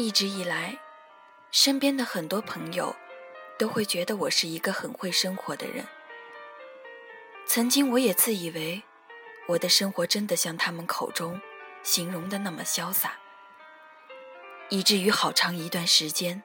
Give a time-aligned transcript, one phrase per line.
[0.00, 0.78] 一直以来，
[1.50, 2.94] 身边的很多朋友
[3.58, 5.84] 都会觉得我是一个很会生活的人。
[7.48, 8.80] 曾经我也自以为
[9.48, 11.40] 我的生活真的像他们口中
[11.82, 13.18] 形容的那么潇洒，
[14.68, 16.44] 以至于好长一段时间，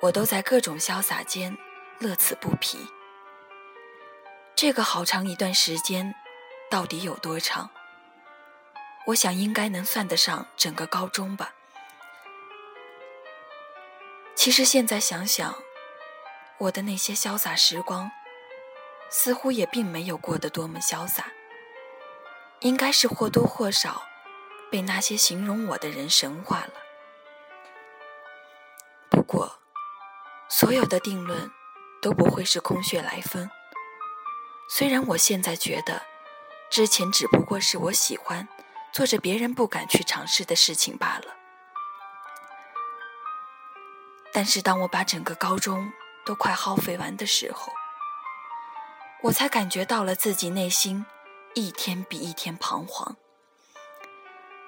[0.00, 1.54] 我都在各种潇洒间
[1.98, 2.78] 乐此不疲。
[4.56, 6.14] 这个好长一段时间
[6.70, 7.68] 到底有多长？
[9.08, 11.53] 我想应该能算得上整个高中吧。
[14.44, 15.54] 其实现在想想，
[16.58, 18.10] 我的那些潇洒时光，
[19.08, 21.32] 似乎也并没有过得多么潇洒。
[22.60, 24.02] 应该是或多或少
[24.70, 26.74] 被那些形容我的人神化了。
[29.08, 29.60] 不过，
[30.50, 31.50] 所有的定论
[32.02, 33.48] 都不会是空穴来风。
[34.68, 36.02] 虽然我现在觉得，
[36.68, 38.46] 之前只不过是我喜欢
[38.92, 41.34] 做着别人不敢去尝试的事情罢了。
[44.34, 45.92] 但是当我把整个高中
[46.26, 47.72] 都快耗费完的时候，
[49.22, 51.06] 我才感觉到了自己内心
[51.54, 53.16] 一天比一天彷徨，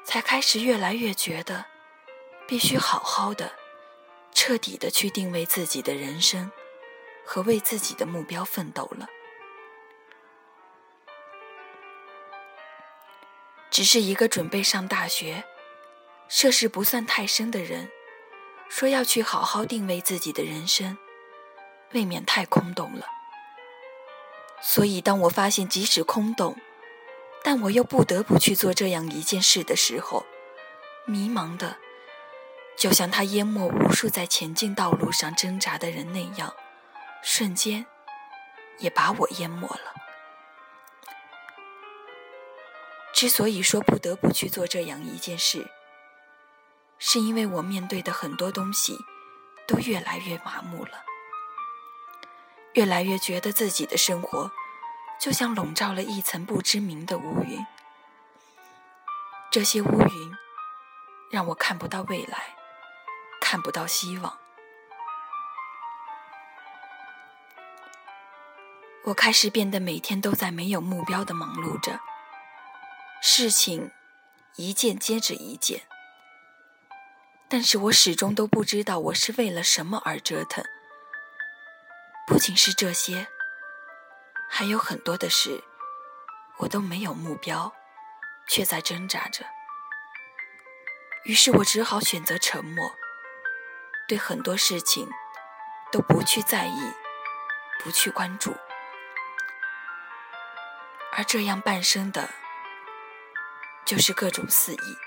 [0.04, 1.66] 才开始越来越觉得，
[2.46, 3.54] 必须好好的、
[4.32, 6.52] 彻底的去定位自己的人生，
[7.26, 9.08] 和为自己的目标奋斗了。
[13.68, 15.42] 只是一个准备上大学、
[16.28, 17.90] 涉世不算太深的人，
[18.68, 20.98] 说要去好好定位自己的人生，
[21.92, 23.06] 未免太空洞了。
[24.60, 26.56] 所以，当我发现即使空洞，
[27.44, 30.26] 但我又不得不去做这样一件事的时候，
[31.06, 31.76] 迷茫的，
[32.76, 36.54] 就像他淹没无数在前进道路上挣扎的人那样，
[37.22, 37.86] 瞬间
[38.78, 39.94] 也把我淹没了。
[43.14, 45.70] 之所以说不得不去做这样一件事，
[47.16, 49.02] 是因为我面对的很多东西
[49.66, 51.02] 都越来越麻木了，
[52.74, 54.50] 越来越觉得自己的生活
[55.18, 57.64] 就像笼罩了一层不知名的乌云。
[59.50, 60.34] 这些乌云
[61.30, 62.54] 让我看不到未来，
[63.40, 64.36] 看不到希望。
[69.04, 71.98] 我开始变得每天都在没有目标的忙碌着。
[73.22, 73.90] 事情
[74.56, 75.80] 一件接着一件，
[77.48, 80.64] 但是我始终都不知道我是为了什么而折腾。
[82.26, 83.28] 不仅是这些，
[84.50, 85.62] 还有很多的事，
[86.58, 87.72] 我都没有目标，
[88.48, 89.46] 却在挣扎着。
[91.24, 92.92] 于是我只好选择沉默，
[94.08, 95.08] 对很多事情
[95.92, 96.92] 都不去在意，
[97.82, 98.56] 不去关注，
[101.12, 102.28] 而这样半生的。
[103.84, 104.98] 就是各种肆意，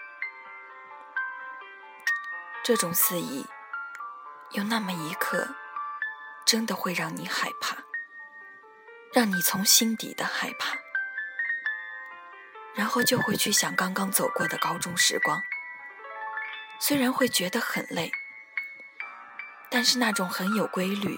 [2.69, 3.47] 这种肆意，
[4.51, 5.55] 有那么一刻，
[6.45, 7.77] 真的会让你害怕，
[9.11, 10.77] 让你从心底的害怕，
[12.75, 15.41] 然后就会去想刚刚走过的高中时光。
[16.79, 18.11] 虽然会觉得很累，
[19.71, 21.17] 但是那种很有规律、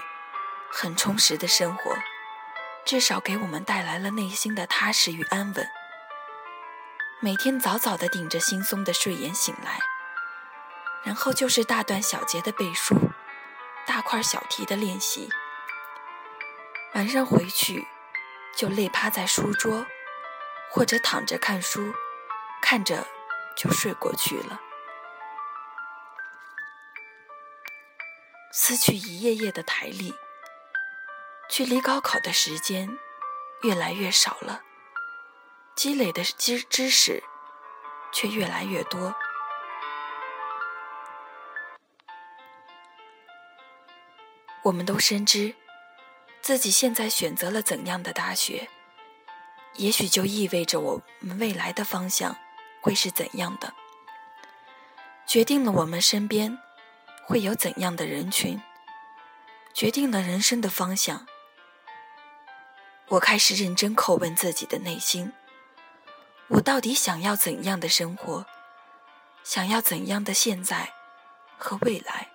[0.71, 1.97] 很充实的生活，
[2.85, 5.67] 至少给我们带来了内心的踏实与安稳。
[7.19, 9.81] 每天早早的顶着惺忪的睡眼醒来，
[11.03, 12.95] 然后就是大段小节的背书，
[13.85, 15.29] 大块小题的练习。
[16.93, 17.87] 晚上回去
[18.55, 19.85] 就累趴在书桌，
[20.69, 21.93] 或者躺着看书，
[22.61, 23.07] 看着
[23.55, 24.61] 就睡过去了。
[28.53, 30.13] 撕去一页页的台历，
[31.49, 32.99] 距离高考的时间
[33.63, 34.61] 越来越少了。
[35.73, 37.23] 积累的知知识
[38.11, 39.15] 却越来越多。
[44.63, 45.55] 我们都深知，
[46.41, 48.69] 自己现在选择了怎样的大学，
[49.75, 52.37] 也许就意味着我们未来的方向
[52.81, 53.73] 会是怎样的，
[55.25, 56.57] 决定了我们身边
[57.25, 58.61] 会有怎样的人群，
[59.73, 61.25] 决定了人生的方向。
[63.07, 65.33] 我开始认真叩问自己的内心。
[66.47, 68.45] 我到底想要怎样的生活？
[69.43, 70.93] 想要怎样的现在
[71.57, 72.30] 和未来？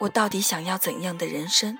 [0.00, 1.78] 我到底想要怎样的人生？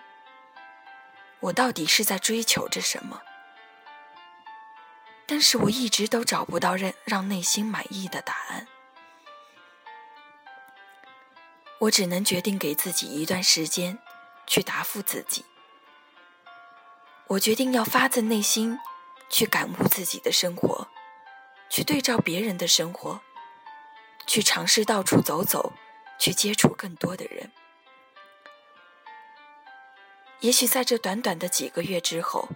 [1.41, 3.23] 我到底是在追求着什么？
[5.27, 8.67] 但是我一直都找不到让让内心满意的答案。
[11.79, 13.99] 我只能决定给自己一段时间
[14.47, 15.45] 去答复自己。
[17.29, 18.79] 我决定要发自内心。
[19.33, 20.89] 去感悟自己的生活，
[21.69, 23.21] 去对照别人的生活，
[24.27, 25.73] 去尝试到处走走，
[26.19, 27.53] 去接触更多的人。
[30.41, 32.49] 也许在这短短的几个月之后，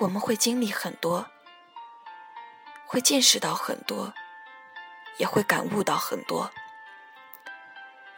[0.00, 1.26] 我们会经历很多，
[2.86, 4.12] 会见识到很多，
[5.18, 6.50] 也会感悟到很多，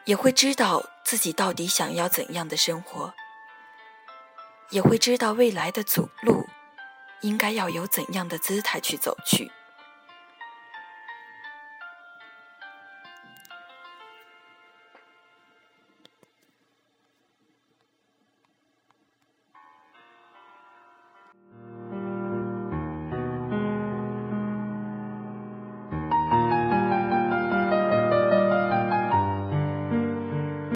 [0.06, 3.12] 也会知道自己到底想要怎样的生活，
[4.70, 6.48] 也会知道未来的走路
[7.20, 9.52] 应该要有怎样的姿态去走去。